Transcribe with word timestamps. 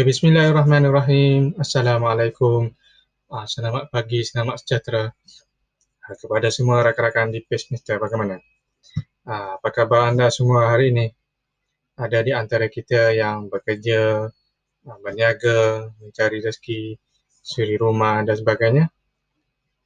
Okay, 0.00 0.16
bismillahirrahmanirrahim. 0.16 1.60
Assalamualaikum. 1.60 2.72
Ah, 3.28 3.44
selamat 3.44 3.92
pagi, 3.92 4.24
selamat 4.24 4.64
sejahtera 4.64 5.12
ah, 5.12 6.16
kepada 6.16 6.48
semua 6.48 6.80
rakan-rakan 6.80 7.36
di 7.36 7.44
Pace 7.44 7.68
Mister. 7.68 8.00
Bagaimana? 8.00 8.40
Ah, 9.28 9.60
apa 9.60 9.68
khabar 9.68 10.08
anda 10.08 10.32
semua 10.32 10.72
hari 10.72 10.96
ini? 10.96 11.12
Ada 12.00 12.24
di 12.24 12.32
antara 12.32 12.72
kita 12.72 13.12
yang 13.12 13.52
bekerja, 13.52 14.24
ah, 14.88 14.98
berniaga, 15.04 15.92
mencari 16.00 16.48
rezeki, 16.48 16.96
suri 17.44 17.76
rumah 17.76 18.24
dan 18.24 18.40
sebagainya. 18.40 18.88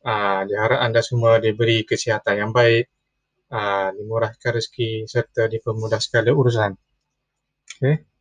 Ah, 0.07 0.47
diharap 0.47 0.79
anda 0.79 1.03
semua 1.03 1.43
diberi 1.43 1.83
kesihatan 1.83 2.39
yang 2.39 2.51
baik, 2.55 2.87
ah, 3.51 3.91
dimurahkan 3.91 4.63
rezeki 4.63 5.11
serta 5.11 5.51
dipermudah 5.51 5.99
segala 5.99 6.31
urusan. 6.31 6.71
Okay. 7.67 8.14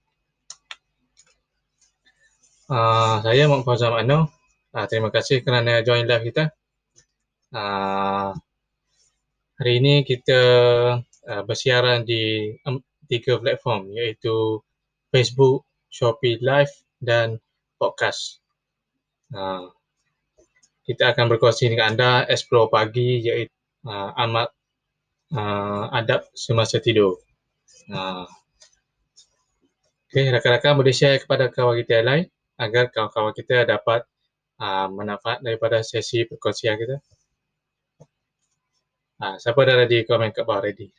Uh, 2.63 3.19
saya 3.19 3.43
Muhammad 3.51 3.67
Fazal 3.67 3.91
Makno. 3.91 4.31
Uh, 4.71 4.87
terima 4.87 5.11
kasih 5.11 5.43
kerana 5.43 5.83
join 5.83 6.07
live 6.07 6.31
kita. 6.31 6.47
Uh, 7.51 8.31
hari 9.59 9.83
ini 9.83 10.07
kita 10.07 10.41
uh, 11.03 11.43
bersiaran 11.43 12.07
di 12.07 12.55
um, 12.63 12.79
tiga 13.11 13.35
platform 13.43 13.91
iaitu 13.91 14.63
Facebook, 15.11 15.67
Shopee 15.91 16.39
Live 16.39 16.71
dan 17.03 17.35
podcast. 17.75 18.39
Uh, 19.35 19.67
kita 20.87 21.11
akan 21.11 21.35
berkongsi 21.35 21.67
dengan 21.67 21.99
anda 21.99 22.23
explore 22.31 22.71
pagi 22.71 23.27
iaitu 23.27 23.51
uh, 23.91 24.15
amat 24.23 24.55
uh, 25.35 25.91
adab 25.91 26.31
semasa 26.31 26.79
tidur. 26.79 27.19
Uh, 27.91 28.23
okay, 30.07 30.31
rakan-rakan 30.31 30.79
boleh 30.79 30.95
share 30.95 31.19
kepada 31.19 31.51
kawan 31.51 31.83
kita 31.83 31.99
yang 31.99 32.07
lain 32.07 32.25
agar 32.57 32.89
kawan-kawan 32.93 33.33
kita 33.33 33.65
dapat 33.65 34.05
uh, 34.61 34.87
manfaat 34.91 35.41
daripada 35.41 35.81
sesi 35.81 36.25
perkongsian 36.29 36.77
kita. 36.77 36.97
Uh, 39.23 39.35
siapa 39.39 39.59
dah 39.63 39.75
ready 39.79 40.03
komen 40.03 40.35
kat 40.35 40.43
bawah 40.43 40.61
ready? 40.65 40.91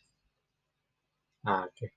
Uh, 1.45 1.69
okay. 1.69 1.93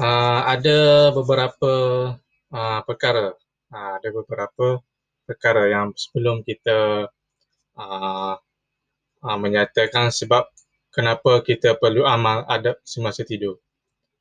Uh, 0.00 0.40
ada 0.48 1.10
beberapa 1.12 1.72
uh, 2.52 2.80
perkara, 2.88 3.36
uh, 3.72 3.90
ada 4.00 4.08
beberapa 4.12 4.80
perkara 5.28 5.68
yang 5.68 5.92
sebelum 5.96 6.40
kita 6.40 7.08
uh, 7.76 8.34
uh, 9.20 9.38
menyatakan 9.40 10.08
sebab 10.12 10.48
kenapa 10.90 11.44
kita 11.44 11.76
perlu 11.78 12.04
amal 12.04 12.44
adab 12.48 12.80
semasa 12.82 13.22
tidur. 13.22 13.60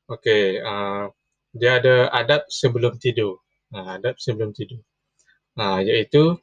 Okey, 0.09 0.57
uh, 0.57 1.05
dia 1.53 1.77
ada 1.77 2.09
adab 2.09 2.49
sebelum 2.49 2.97
tidur. 2.97 3.45
Ha, 3.69 4.01
adab 4.01 4.17
sebelum 4.17 4.49
tidur. 4.57 4.81
Ha, 5.53 5.85
iaitu 5.85 6.33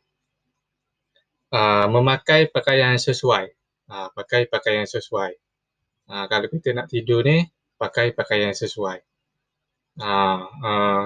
uh, 1.50 1.86
memakai 1.90 2.46
pakaian 2.46 2.94
yang 2.94 3.02
sesuai. 3.02 3.50
Ha, 3.90 4.14
pakai 4.14 4.46
pakaian 4.46 4.86
yang 4.86 4.92
sesuai. 4.94 5.32
Ha, 6.06 6.30
kalau 6.30 6.46
kita 6.46 6.78
nak 6.78 6.86
tidur 6.94 7.26
ni, 7.26 7.42
pakai 7.74 8.14
pakaian 8.14 8.54
yang 8.54 8.58
sesuai. 8.58 8.98
Ha, 9.98 10.10
uh, 10.62 11.02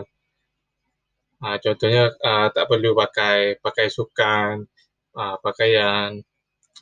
uh, 1.41 1.57
contohnya 1.65 2.13
uh, 2.13 2.53
tak 2.53 2.69
perlu 2.69 2.93
pakai 2.93 3.57
pakai 3.57 3.89
sukan, 3.89 4.69
uh, 5.17 5.37
pakaian 5.41 6.21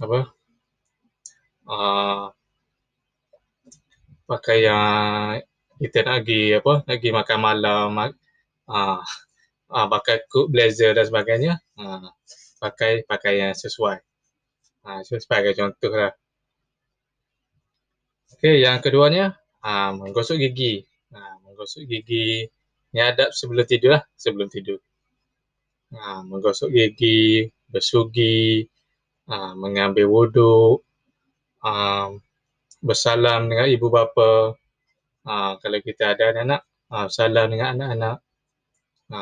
apa? 0.03 0.21
Uh, 1.71 2.35
pakaian 4.27 5.39
kita 5.79 6.03
pergi 6.03 6.59
apa 6.59 6.83
pergi 6.83 7.11
makan 7.15 7.39
malam 7.39 7.89
ah, 8.67 9.01
ah, 9.71 9.87
pakai 9.87 10.27
coat 10.27 10.51
blazer 10.51 10.91
dan 10.97 11.07
sebagainya 11.07 11.55
ah, 11.79 12.11
pakai 12.59 13.07
pakaian 13.07 13.55
sesuai. 13.55 13.99
Ah, 14.87 15.01
sebagai 15.07 15.55
contoh 15.55 15.93
lah. 15.95 16.13
Okay, 18.35 18.63
yang 18.63 18.83
keduanya 18.83 19.39
ah, 19.63 19.95
menggosok 19.95 20.39
gigi. 20.43 20.83
Ah, 21.15 21.39
menggosok 21.47 21.87
gigi 21.87 22.47
ni 22.93 23.01
adab 23.05 23.31
sebelum 23.37 23.65
tidur 23.69 23.91
lah 23.99 24.03
sebelum 24.19 24.49
tidur. 24.51 24.83
Ah, 25.95 26.21
menggosok 26.27 26.69
gigi 26.75 27.47
bersugi 27.71 28.67
ah, 29.31 29.55
mengambil 29.55 30.07
wuduk 30.11 30.83
ah, 31.63 32.11
bersalam 32.83 33.47
dengan 33.51 33.67
ibu 33.71 33.87
bapa 33.91 34.59
Ha, 35.29 35.61
kalau 35.61 35.79
kita 35.85 36.17
ada 36.17 36.33
anak-anak, 36.33 36.61
ha, 36.89 37.05
salam 37.13 37.53
dengan 37.53 37.77
anak-anak. 37.77 38.17
Ha. 39.13 39.21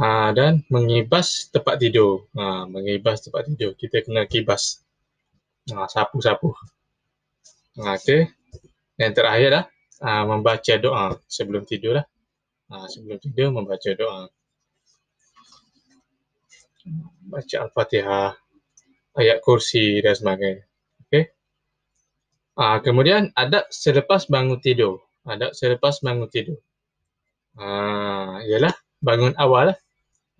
Ha, 0.00 0.32
dan 0.32 0.64
mengibas 0.72 1.52
tempat 1.52 1.76
tidur. 1.76 2.24
Ha, 2.32 2.64
mengibas 2.64 3.20
tempat 3.20 3.52
tidur. 3.52 3.76
Kita 3.76 4.00
kena 4.00 4.24
kibas. 4.24 4.80
Ha, 5.68 5.84
sapu-sapu. 5.84 6.56
Ha, 7.84 8.00
okay. 8.00 8.32
Yang 8.96 9.12
terakhir 9.12 9.50
lah, 9.52 9.64
ha, 10.00 10.24
membaca 10.24 10.74
doa 10.80 11.20
sebelum 11.28 11.68
tidur 11.68 12.00
lah. 12.00 12.06
Ha, 12.72 12.88
sebelum 12.88 13.20
tidur 13.20 13.52
membaca 13.52 13.92
doa. 13.92 14.32
Baca 17.28 17.56
Al-Fatihah, 17.60 18.32
ayat 19.20 19.44
kursi 19.44 20.00
dan 20.00 20.16
sebagainya. 20.16 20.67
Ah, 22.58 22.82
kemudian 22.82 23.30
adab 23.38 23.70
selepas 23.70 24.26
bangun 24.26 24.58
tidur. 24.58 24.98
Adab 25.22 25.54
selepas 25.54 26.02
bangun 26.02 26.26
tidur. 26.26 26.58
Ah, 27.54 28.42
ialah 28.42 28.74
bangun 28.98 29.34
awal. 29.38 29.78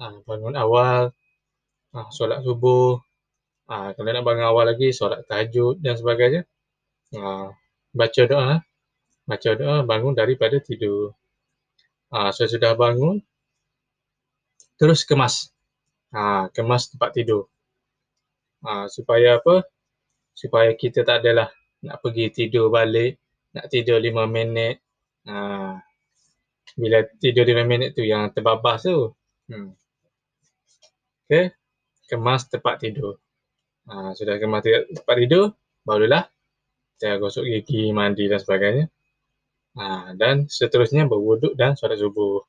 Ah, 0.03 0.15
bangun 0.27 0.55
awal, 0.59 1.15
ah, 1.95 2.09
solat 2.11 2.43
subuh. 2.43 2.99
Ah, 3.71 3.95
kalau 3.95 4.11
nak 4.11 4.27
bangun 4.27 4.47
awal 4.51 4.67
lagi, 4.67 4.91
solat 4.91 5.23
tahajud 5.31 5.79
dan 5.79 5.95
sebagainya. 5.95 6.43
Ah, 7.15 7.55
baca 7.95 8.23
doa. 8.27 8.45
Lah. 8.59 8.61
Baca 9.29 9.51
doa 9.55 9.77
bangun 9.87 10.15
daripada 10.19 10.59
tidur. 10.59 11.15
Ah, 12.11 12.35
sesudah 12.35 12.75
bangun, 12.75 13.23
terus 14.81 15.07
kemas. 15.07 15.55
Ah, 16.11 16.51
kemas 16.51 16.91
tempat 16.91 17.15
tidur. 17.15 17.47
Ah, 18.67 18.91
supaya 18.91 19.39
apa? 19.39 19.63
Supaya 20.35 20.71
kita 20.75 21.07
tak 21.07 21.23
adalah 21.23 21.51
nak 21.85 21.97
pergi 22.03 22.31
tidur 22.35 22.73
balik, 22.73 23.19
nak 23.55 23.67
tidur 23.71 23.99
lima 24.03 24.25
minit. 24.27 24.83
Ha, 25.29 25.77
bila 26.79 26.99
tidur 27.19 27.45
lima 27.45 27.65
minit 27.67 27.95
tu 27.95 28.03
yang 28.03 28.31
terbabas 28.35 28.87
tu. 28.87 29.13
Hmm. 29.49 29.73
Okay, 31.29 31.53
kemas 32.09 32.49
tempat 32.49 32.81
tidur. 32.81 33.21
Ha, 33.89 34.17
sudah 34.17 34.41
kemas 34.41 34.65
tempat 34.65 35.17
tidur, 35.17 35.57
barulah 35.85 36.29
kita 36.99 37.15
gosok 37.23 37.47
gigi, 37.47 37.95
mandi 37.95 38.27
dan 38.27 38.43
sebagainya. 38.43 38.91
Ha, 39.79 40.19
dan 40.19 40.51
seterusnya 40.51 41.07
berwuduk 41.07 41.55
dan 41.55 41.79
solat 41.79 42.03
subuh. 42.03 42.43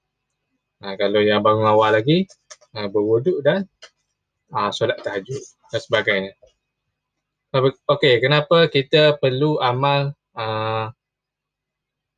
Ha, 0.82 0.98
kalau 0.98 1.22
yang 1.22 1.46
bangun 1.46 1.70
awal 1.70 1.94
lagi, 1.94 2.26
ha, 2.74 2.90
berwuduk 2.90 3.46
dan 3.46 3.70
ha, 4.50 4.74
solat 4.74 4.98
tahajud 5.06 5.38
dan 5.70 5.80
sebagainya. 5.80 6.34
Okey, 7.50 8.22
kenapa 8.22 8.70
kita 8.70 9.18
perlu 9.18 9.58
amal 9.58 10.14
uh, 10.38 10.86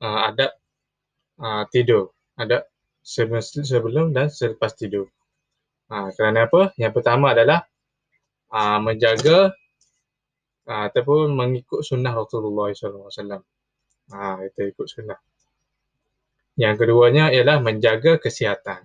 uh, 0.04 0.20
adab 0.28 0.52
uh, 1.40 1.64
tidur? 1.72 2.12
Adab 2.36 2.68
sebelum 3.00 4.12
dan 4.12 4.28
selepas 4.28 4.76
tidur. 4.76 5.08
Uh, 5.88 6.12
kerana 6.20 6.52
apa? 6.52 6.76
Yang 6.76 7.00
pertama 7.00 7.32
adalah 7.32 7.64
uh, 8.52 8.84
menjaga 8.84 9.56
uh, 10.68 10.84
ataupun 10.92 11.32
mengikut 11.32 11.80
sunnah 11.80 12.12
Rasulullah 12.12 12.76
SAW. 12.76 13.40
Uh, 14.12 14.36
kita 14.52 14.68
ikut 14.68 14.88
sunnah. 14.92 15.20
Yang 16.60 16.76
keduanya 16.84 17.32
ialah 17.32 17.64
menjaga 17.64 18.20
kesihatan. 18.20 18.84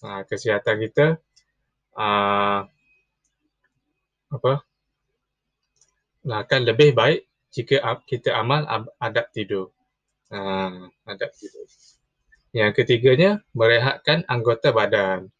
Uh, 0.00 0.24
kesihatan 0.24 0.80
kita 0.88 1.20
uh, 2.00 2.64
apa? 4.32 4.64
Akan 6.26 6.60
lebih 6.66 6.90
baik 6.92 7.26
jika 7.54 8.02
kita 8.04 8.34
amal 8.34 8.66
adab 8.98 9.30
tidur. 9.30 9.70
Ha, 10.34 10.70
adab 11.06 11.30
tidur. 11.38 11.66
Yang 12.50 12.72
ketiganya, 12.82 13.40
merehatkan 13.54 14.26
anggota 14.26 14.74
badan. 14.74 15.30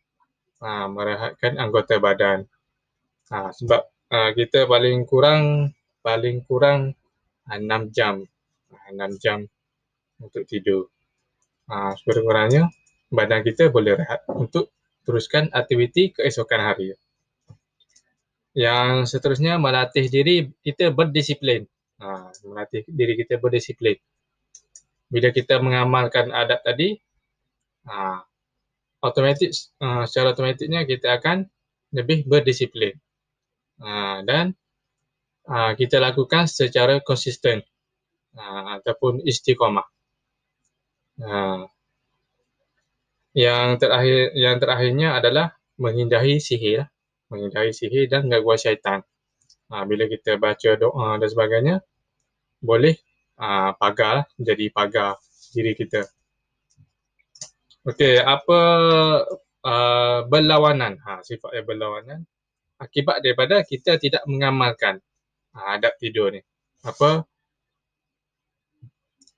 Ha, 0.63 0.87
merehatkan 0.87 1.59
anggota 1.59 1.99
badan. 1.99 2.47
Ha, 3.35 3.51
sebab 3.51 3.83
ha, 4.15 4.31
kita 4.33 4.71
paling 4.71 5.03
kurang 5.05 5.75
paling 6.01 6.47
kurang 6.47 6.95
ha, 7.51 7.59
6 7.59 7.91
jam. 7.91 8.23
Ha, 8.71 8.95
6 8.95 9.23
jam 9.23 9.43
untuk 10.23 10.47
tidur. 10.47 10.87
Ha, 11.67 11.99
sekurang-kurangnya, 11.99 12.71
badan 13.11 13.43
kita 13.43 13.75
boleh 13.75 13.99
rehat 13.99 14.23
untuk 14.31 14.71
teruskan 15.03 15.51
aktiviti 15.51 16.15
keesokan 16.15 16.63
hari. 16.63 16.95
Yang 18.57 19.13
seterusnya 19.13 19.61
melatih 19.61 20.09
diri 20.09 20.49
kita 20.65 20.89
berdisiplin. 20.89 21.69
Ha, 22.01 22.33
melatih 22.49 22.89
diri 22.89 23.17
kita 23.21 23.37
berdisiplin. 23.37 23.97
bila 25.07 25.31
kita 25.31 25.63
mengamalkan 25.63 26.35
adab 26.35 26.67
tadi, 26.67 26.99
uh, 27.87 28.19
automatik 28.99 29.55
uh, 29.79 30.03
secara 30.03 30.35
automatiknya 30.35 30.83
kita 30.83 31.15
akan 31.15 31.47
lebih 31.95 32.27
berdisiplin. 32.27 32.99
Uh, 33.79 34.25
dan 34.27 34.57
uh, 35.47 35.73
kita 35.79 36.03
lakukan 36.03 36.51
secara 36.51 36.99
konsisten 37.05 37.63
uh, 38.35 38.83
ataupun 38.83 39.23
istiqamah. 39.23 39.87
Uh, 41.17 41.71
yang 43.37 43.77
terakhir 43.77 44.33
yang 44.33 44.57
terakhirnya 44.57 45.17
adalah 45.17 45.55
menghindari 45.77 46.41
sihir, 46.41 46.89
menghindari 47.29 47.73
sihir 47.75 48.07
dan 48.11 48.27
gangguan 48.31 48.59
syaitan. 48.59 49.03
Uh, 49.67 49.83
bila 49.83 50.07
kita 50.07 50.39
baca 50.39 50.71
doa 50.79 51.19
dan 51.19 51.29
sebagainya, 51.29 51.77
boleh 52.63 52.95
uh, 53.39 53.75
pagar 53.75 54.31
jadi 54.39 54.71
pagar 54.71 55.19
diri 55.51 55.75
kita. 55.75 56.07
Okey, 57.87 58.19
apa 58.19 58.61
uh, 59.63 60.19
berlawanan? 60.27 60.99
Ha, 61.03 61.23
sifat 61.23 61.55
yang 61.55 61.67
berlawanan 61.67 62.27
akibat 62.77 63.25
daripada 63.25 63.65
kita 63.65 63.97
tidak 63.97 64.23
mengamalkan 64.29 65.01
uh, 65.57 65.77
adab 65.77 65.97
tidur 65.97 66.33
ni. 66.33 66.41
Apa 66.85 67.25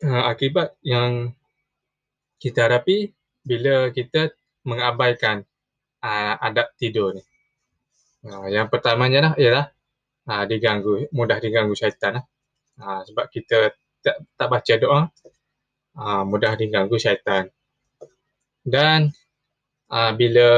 uh, 0.05 0.25
akibat 0.29 0.75
yang 0.83 1.33
kita 2.39 2.71
hadapi 2.71 3.15
bila 3.43 3.91
kita 3.95 4.35
mengabaikan 4.67 5.47
uh, 6.03 6.35
adab 6.43 6.71
tidur 6.79 7.15
ni. 7.17 7.23
Uh, 8.27 8.51
yang 8.51 8.67
pertamanya 8.67 9.31
lah 9.31 9.33
ialah 9.39 9.67
uh, 10.27 10.45
diganggu, 10.49 11.07
mudah 11.15 11.39
diganggu 11.39 11.75
syaitan 11.79 12.19
lah. 12.19 12.25
Uh, 12.79 13.01
sebab 13.07 13.27
kita 13.31 13.75
tak, 14.03 14.17
tak 14.35 14.49
baca 14.51 14.75
doa, 14.79 15.01
uh, 15.99 16.23
mudah 16.27 16.59
diganggu 16.59 16.99
syaitan. 16.99 17.51
Dan 18.63 19.11
uh, 19.91 20.13
bila 20.15 20.51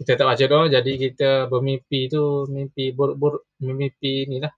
kita 0.00 0.16
tak 0.16 0.32
baca 0.32 0.44
doa 0.48 0.64
jadi 0.72 0.92
kita 0.96 1.30
bermimpi 1.52 2.08
tu 2.08 2.48
mimpi 2.48 2.88
buruk-buruk 2.96 3.44
mimpi 3.60 4.24
ni 4.24 4.40
lah 4.40 4.48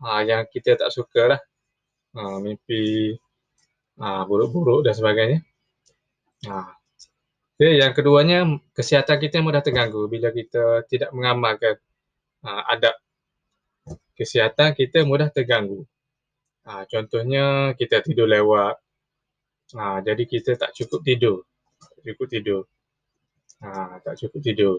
ha, 0.00 0.24
yang 0.24 0.48
kita 0.48 0.80
tak 0.80 0.88
suka 0.88 1.36
lah 1.36 1.40
ha, 2.16 2.40
mimpi 2.40 3.12
ha, 4.00 4.24
buruk-buruk 4.24 4.80
dan 4.80 4.96
sebagainya 4.96 5.44
ha. 6.48 6.72
Okay, 7.62 7.78
yang 7.78 7.92
keduanya 7.94 8.38
kesihatan 8.74 9.18
kita 9.22 9.38
mudah 9.38 9.62
terganggu 9.62 10.10
bila 10.10 10.34
kita 10.34 10.82
tidak 10.90 11.10
mengamalkan 11.14 11.78
ha, 12.42 12.66
adab 12.74 12.98
kesihatan 14.18 14.74
kita 14.74 15.06
mudah 15.06 15.30
terganggu 15.30 15.86
ha, 16.66 16.82
contohnya 16.90 17.74
kita 17.78 18.02
tidur 18.02 18.26
lewat 18.26 18.76
ha, 19.78 20.02
jadi 20.02 20.22
kita 20.26 20.58
tak 20.58 20.74
cukup 20.74 21.00
tidur 21.06 21.36
cukup 22.02 22.26
tidur 22.26 22.62
Ha, 23.62 24.02
tak 24.02 24.18
cukup 24.18 24.40
tidur. 24.42 24.76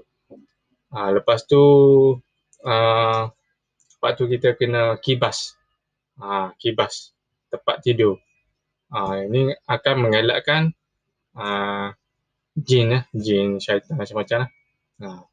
Ha, 0.92 1.16
lepas 1.16 1.48
tu, 1.48 1.64
uh, 2.68 3.24
lepas 3.96 4.12
tu 4.20 4.28
kita 4.28 4.60
kena 4.60 5.00
kibas. 5.00 5.56
Ha, 6.20 6.52
kibas 6.60 7.16
tempat 7.48 7.80
tidur. 7.80 8.20
Ha, 8.92 9.24
ini 9.24 9.56
akan 9.72 9.96
mengelakkan 10.04 10.76
uh, 11.40 11.96
jin, 12.58 12.94
eh, 12.94 13.04
jin 13.14 13.58
syaitan 13.58 13.98
macam-macam. 13.98 14.40
Lah. 14.46 14.50
Ha. 15.02 15.24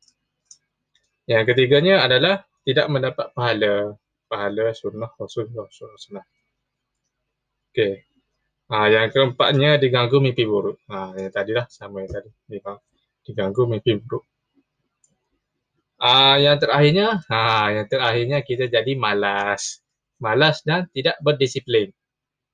Yang 1.31 1.55
ketiganya 1.55 2.02
adalah 2.02 2.43
tidak 2.67 2.87
mendapat 2.90 3.26
pahala. 3.37 3.94
Pahala 4.31 4.70
sunnah 4.75 5.11
Rasulullah 5.19 5.67
SAW. 5.70 6.22
Okay. 7.70 8.06
Ha, 8.70 8.87
yang 8.87 9.11
keempatnya 9.11 9.82
diganggu 9.82 10.22
mimpi 10.22 10.46
buruk. 10.46 10.78
Ha, 10.87 11.19
yang 11.19 11.34
tadilah 11.34 11.67
sama 11.67 12.06
yang 12.06 12.11
tadi. 12.14 12.31
Diganggu 12.46 12.82
diganggu 13.26 13.62
mimpi 13.66 13.99
buruk. 13.99 14.23
Ah, 16.00 16.40
yang 16.40 16.56
terakhirnya, 16.56 17.20
ha, 17.28 17.69
yang 17.75 17.87
terakhirnya 17.90 18.38
kita 18.46 18.70
jadi 18.70 18.93
malas. 18.94 19.82
Malas 20.23 20.62
dan 20.62 20.87
tidak 20.94 21.19
berdisiplin. 21.20 21.90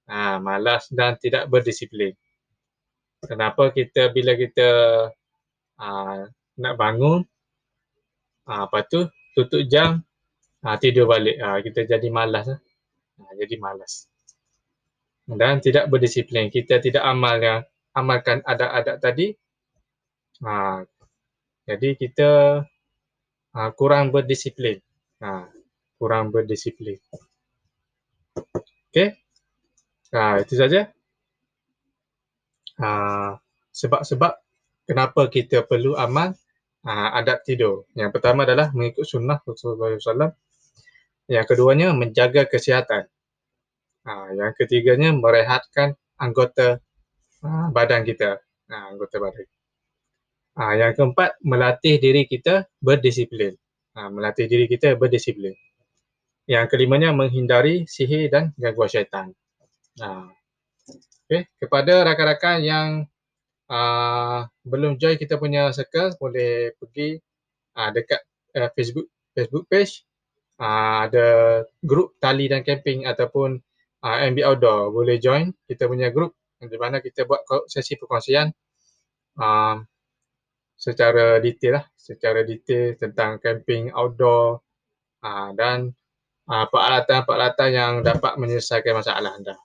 Ha, 0.09 0.41
malas 0.41 0.89
dan 0.91 1.21
tidak 1.21 1.47
berdisiplin. 1.53 2.17
Kenapa 3.26 3.75
kita 3.75 4.14
bila 4.14 4.32
kita 4.38 4.69
ha, 5.82 5.87
nak 6.56 6.75
bangun, 6.78 7.20
ha, 8.49 8.70
apa 8.70 8.87
tu, 8.87 9.11
tutup 9.34 9.67
jam, 9.67 10.00
ha, 10.62 10.78
tidur 10.78 11.11
balik. 11.11 11.37
Ha, 11.43 11.61
kita 11.61 11.84
jadi 11.84 12.08
malas. 12.08 12.49
Ha, 13.19 13.32
jadi 13.37 13.55
malas. 13.61 14.08
Dan 15.26 15.58
tidak 15.58 15.90
berdisiplin. 15.90 16.49
Kita 16.49 16.78
tidak 16.78 17.02
amalkan, 17.02 17.67
amalkan 17.93 18.40
adat-adat 18.46 19.02
tadi, 19.02 19.34
Ha, 20.44 20.84
jadi 21.64 21.96
kita 21.96 22.61
ha, 23.56 23.61
kurang 23.73 24.12
berdisiplin. 24.12 24.76
Ha, 25.25 25.49
kurang 25.96 26.28
berdisiplin. 26.28 27.00
Okey. 28.93 29.17
Ha, 30.12 30.44
itu 30.44 30.55
saja. 30.61 30.93
Sebab-sebab 33.76 34.32
kenapa 34.88 35.28
kita 35.28 35.67
perlu 35.67 35.99
amal 35.99 36.32
ha, 36.87 37.12
adab 37.19 37.43
tidur. 37.43 37.84
Yang 37.99 38.17
pertama 38.17 38.46
adalah 38.46 38.70
mengikut 38.70 39.02
sunnah 39.02 39.43
Rasulullah 39.43 39.99
SAW. 39.99 40.32
Yang 41.26 41.46
keduanya 41.50 41.90
menjaga 41.90 42.46
kesihatan. 42.46 43.11
Ha, 44.06 44.31
yang 44.31 44.55
ketiganya 44.55 45.11
merehatkan 45.11 45.99
anggota 46.17 46.78
ha, 47.43 47.69
badan 47.75 48.06
kita. 48.06 48.38
Ha, 48.70 48.76
anggota 48.94 49.19
badan. 49.19 49.46
Ha, 50.56 50.73
yang 50.78 50.93
keempat, 50.96 51.37
melatih 51.44 52.00
diri 52.00 52.25
kita 52.25 52.64
berdisiplin. 52.81 53.52
Ha, 53.99 54.08
melatih 54.08 54.46
diri 54.46 54.70
kita 54.70 54.94
berdisiplin. 54.96 55.52
Yang 56.46 56.78
kelimanya, 56.78 57.11
menghindari 57.11 57.84
sihir 57.90 58.31
dan 58.31 58.55
gangguan 58.55 58.88
syaitan. 58.88 59.34
Ha. 60.00 60.31
Okay. 61.27 61.50
Kepada 61.59 62.06
rakan-rakan 62.06 62.56
yang 62.62 62.88
uh, 63.67 64.47
belum 64.62 64.99
join 64.99 65.19
kita 65.19 65.38
punya 65.43 65.75
circle, 65.75 66.15
boleh 66.23 66.75
pergi 66.79 67.19
uh, 67.75 67.90
dekat 67.90 68.23
uh, 68.55 68.71
Facebook 68.75 69.11
Facebook 69.35 69.66
page. 69.66 70.07
Uh, 70.57 71.11
ada 71.11 71.28
grup 71.85 72.16
tali 72.16 72.49
dan 72.49 72.64
camping 72.64 73.05
ataupun 73.05 73.61
uh, 74.07 74.16
MB 74.31 74.38
Outdoor. 74.47 74.95
Boleh 74.95 75.19
join 75.19 75.50
kita 75.66 75.90
punya 75.90 76.09
grup 76.14 76.38
di 76.57 76.78
mana 76.81 77.02
kita 77.02 77.28
buat 77.28 77.45
sesi 77.69 77.99
perkongsian. 77.99 78.49
Uh, 79.37 79.85
secara 80.76 81.40
detail 81.40 81.81
lah, 81.81 81.85
secara 81.97 82.45
detail 82.45 82.95
tentang 83.00 83.40
camping 83.40 83.88
outdoor 83.97 84.61
uh, 85.25 85.50
dan 85.57 85.90
uh, 86.49 86.66
peralatan-peralatan 86.69 87.71
yang 87.73 87.93
dapat 88.05 88.37
menyelesaikan 88.37 88.95
masalah 89.00 89.33
anda. 89.35 89.57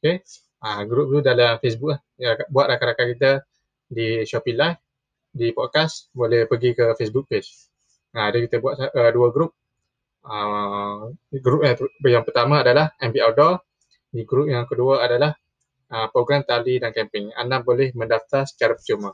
Okay, 0.00 0.24
uh, 0.62 0.82
grup 0.88 1.12
tu 1.12 1.18
dalam 1.20 1.58
Facebook 1.60 1.96
lah. 1.96 2.00
Ya, 2.16 2.38
buat 2.48 2.66
rakan-rakan 2.70 3.06
kita 3.16 3.32
di 3.86 4.22
Shopee 4.24 4.56
Live, 4.56 4.80
di 5.32 5.52
podcast, 5.52 6.08
boleh 6.16 6.48
pergi 6.48 6.72
ke 6.72 6.96
Facebook 6.96 7.28
page. 7.28 7.48
Nah, 8.16 8.32
ada 8.32 8.38
kita 8.40 8.60
buat 8.60 8.76
uh, 8.80 9.10
dua 9.12 9.28
grup. 9.34 9.52
Uh, 10.26 11.14
grup 11.38 11.62
eh, 11.62 11.76
yang 12.08 12.26
pertama 12.26 12.64
adalah 12.64 12.94
MB 12.98 13.16
Outdoor. 13.30 13.62
Di 14.10 14.22
grup 14.24 14.48
yang 14.48 14.64
kedua 14.64 15.04
adalah 15.04 15.36
uh, 15.92 16.08
program 16.08 16.42
tali 16.42 16.80
dan 16.80 16.94
camping. 16.96 17.30
Anda 17.36 17.60
boleh 17.60 17.92
mendaftar 17.92 18.48
secara 18.48 18.74
percuma. 18.74 19.12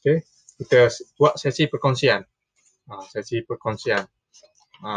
Okay 0.00 0.22
kita 0.60 0.92
buat 1.16 1.40
sesi 1.40 1.72
perkongsian. 1.72 2.20
Ha, 2.92 2.92
sesi 3.08 3.40
perkongsian. 3.40 4.04
Ha, 4.84 4.92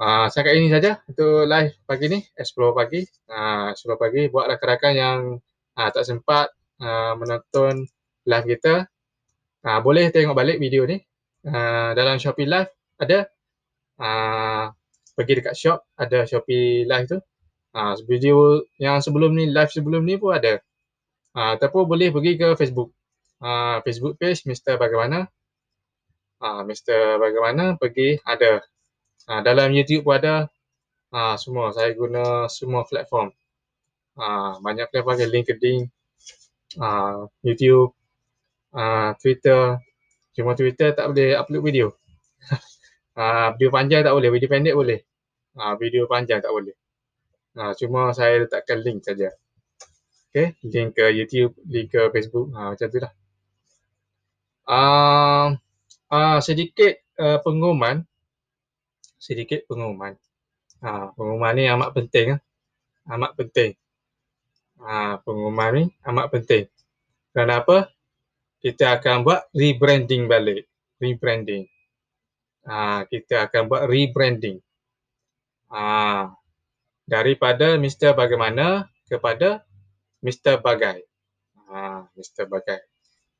ha, 0.00 0.26
setakat 0.30 0.54
ini 0.58 0.68
saja 0.72 1.02
untuk 1.06 1.46
live 1.46 1.74
pagi 1.84 2.06
ni, 2.10 2.20
explore 2.34 2.74
pagi. 2.74 3.02
Ha, 3.30 3.70
explore 3.74 4.00
pagi 4.00 4.26
buat 4.32 4.46
rakan-rakan 4.50 4.92
yang 4.94 5.18
ha, 5.78 5.90
tak 5.94 6.04
sempat 6.06 6.50
ha, 6.82 7.14
menonton 7.18 7.86
live 8.26 8.46
kita. 8.48 8.86
Ha, 9.64 9.80
boleh 9.80 10.10
tengok 10.10 10.36
balik 10.36 10.58
video 10.58 10.84
ni. 10.88 10.98
Ha, 11.44 11.92
dalam 11.92 12.16
Shopee 12.16 12.48
Live 12.48 12.70
ada. 13.00 13.28
Ha, 14.00 14.08
pergi 15.14 15.32
dekat 15.38 15.54
shop, 15.54 15.78
ada 15.98 16.26
Shopee 16.26 16.84
Live 16.86 17.06
tu. 17.10 17.18
Ha, 17.74 17.98
video 18.06 18.62
yang 18.78 19.02
sebelum 19.02 19.34
ni, 19.34 19.50
live 19.50 19.70
sebelum 19.70 20.02
ni 20.06 20.18
pun 20.18 20.34
ada. 20.34 20.62
Ha, 21.34 21.58
ataupun 21.58 21.86
boleh 21.86 22.14
pergi 22.14 22.38
ke 22.38 22.54
Facebook 22.54 22.94
uh, 23.44 23.76
Facebook 23.84 24.16
page 24.16 24.48
Mr. 24.48 24.80
Bagaimana. 24.80 25.28
Uh, 26.40 26.62
Mr. 26.64 27.20
Bagaimana 27.20 27.76
pergi 27.76 28.16
ada. 28.24 28.64
Uh, 29.24 29.40
dalam 29.40 29.72
YouTube 29.72 30.04
pun 30.04 30.20
ada. 30.20 30.52
Uh, 31.14 31.38
semua 31.38 31.70
saya 31.70 31.94
guna 31.94 32.50
semua 32.50 32.82
platform. 32.84 33.30
Uh, 34.18 34.58
banyak 34.62 34.90
platform 34.90 35.14
ada 35.18 35.26
LinkedIn, 35.30 35.86
uh, 36.82 37.30
YouTube, 37.42 37.94
uh, 38.74 39.14
Twitter. 39.22 39.78
Cuma 40.34 40.58
Twitter 40.58 40.90
tak 40.90 41.14
boleh 41.14 41.38
upload 41.38 41.62
video. 41.62 41.86
uh, 43.14 43.50
video 43.54 43.70
panjang 43.70 44.02
tak 44.02 44.14
boleh, 44.14 44.30
video 44.34 44.50
pendek 44.50 44.74
boleh. 44.74 45.00
Uh, 45.54 45.74
video 45.78 46.10
panjang 46.10 46.42
tak 46.42 46.50
boleh. 46.50 46.74
Ha, 47.54 47.70
cuma 47.78 48.10
saya 48.10 48.42
letakkan 48.42 48.82
link 48.82 49.06
saja. 49.06 49.30
Okay, 50.34 50.58
link 50.66 50.98
ke 50.98 51.06
YouTube, 51.14 51.54
link 51.70 51.94
ke 51.94 52.10
Facebook, 52.10 52.50
ha, 52.50 52.74
macam 52.74 52.86
tu 52.90 52.98
lah. 52.98 53.12
Uh, 54.66 55.46
uh, 56.10 56.38
sedikit 56.42 56.98
uh, 57.22 57.38
pengumuman, 57.46 58.02
sedikit 59.24 59.64
pengumuman. 59.64 60.12
Ha, 60.84 61.16
pengumuman 61.16 61.56
ni 61.56 61.64
amat 61.64 61.96
penting. 61.96 62.36
Amat 63.08 63.32
penting. 63.32 63.72
Ha, 64.84 65.16
pengumuman 65.24 65.70
ni 65.72 65.82
amat 66.04 66.28
penting. 66.28 66.68
Kenapa? 67.32 67.88
Kita 68.60 69.00
akan 69.00 69.24
buat 69.24 69.48
rebranding 69.56 70.28
balik. 70.28 70.68
Rebranding. 71.00 71.64
Ha, 72.68 73.08
kita 73.08 73.48
akan 73.48 73.72
buat 73.72 73.88
rebranding. 73.88 74.60
Ha, 75.72 76.28
daripada 77.08 77.80
Mr. 77.80 78.12
Bagaimana 78.12 78.92
kepada 79.08 79.64
Mr. 80.20 80.60
Bagai. 80.60 81.00
Ha, 81.72 82.04
Mr. 82.12 82.44
Bagai. 82.44 82.84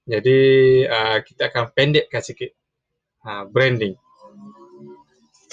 Jadi 0.04 0.40
uh, 0.84 1.18
kita 1.24 1.48
akan 1.48 1.72
pendekkan 1.72 2.20
sikit 2.20 2.52
ha, 3.24 3.48
branding. 3.48 3.96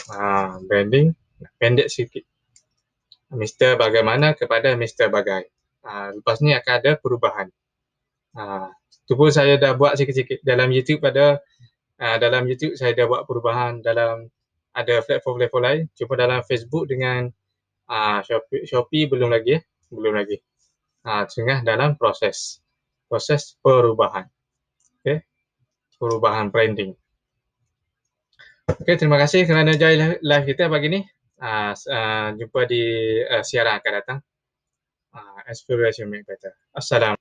Ha, 0.09 0.57
branding 0.65 1.13
pendek 1.57 1.89
sikit. 1.89 2.25
Mr. 3.31 3.79
Bagaimana 3.79 4.35
kepada 4.35 4.75
Mr. 4.75 5.07
Bagai. 5.07 5.47
Ha, 5.85 6.13
lepas 6.17 6.41
ni 6.41 6.51
akan 6.53 6.73
ada 6.81 6.91
perubahan. 6.97 7.47
Ha, 8.37 8.71
tu 9.05 9.13
pun 9.13 9.29
saya 9.29 9.59
dah 9.61 9.77
buat 9.77 9.97
sikit-sikit 9.99 10.41
dalam 10.41 10.71
YouTube 10.71 11.03
pada 11.03 11.39
uh, 11.99 12.17
dalam 12.17 12.47
YouTube 12.47 12.79
saya 12.79 12.95
dah 12.95 13.05
buat 13.05 13.27
perubahan 13.27 13.83
dalam 13.83 14.29
ada 14.71 15.03
platform-platform 15.03 15.63
lain. 15.63 15.81
Cuma 15.95 16.13
dalam 16.15 16.39
Facebook 16.47 16.87
dengan 16.87 17.27
uh, 17.91 18.19
Shopee, 18.23 18.63
Shopee 18.63 19.05
belum 19.11 19.29
lagi 19.29 19.59
ya. 19.59 19.61
Belum 19.91 20.15
lagi 20.15 20.39
tengah 21.03 21.65
dalam 21.65 21.97
proses 21.97 22.61
proses 23.09 23.57
perubahan. 23.59 24.29
Okay. 25.01 25.25
Perubahan 25.97 26.53
branding. 26.53 26.95
Okay, 28.79 28.95
terima 28.95 29.19
kasih 29.19 29.43
kerana 29.43 29.75
join 29.75 30.15
live 30.23 30.45
kita 30.47 30.71
pagi 30.71 30.87
ni. 30.87 31.03
Uh, 31.41 31.75
uh, 31.75 32.31
jumpa 32.39 32.69
di 32.69 32.83
uh, 33.27 33.43
siaran 33.43 33.81
akan 33.81 33.93
datang. 33.99 34.19
Uh, 35.11 35.43
Aspiration 35.49 36.07
Make 36.07 36.23
Better. 36.23 36.55
Assalamualaikum. 36.71 37.19